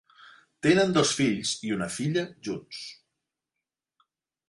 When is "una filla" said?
1.77-2.25